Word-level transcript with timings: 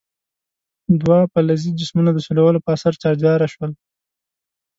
دوه 1.01 1.19
فلزي 1.33 1.71
جسمونه 1.79 2.09
د 2.13 2.19
سولولو 2.25 2.63
په 2.65 2.69
اثر 2.75 2.93
چارجداره 3.03 3.47
شول. 3.53 3.71